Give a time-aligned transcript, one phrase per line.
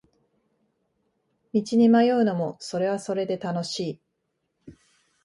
[1.53, 3.79] 道に迷うのもそれはそれで楽し
[4.67, 4.73] い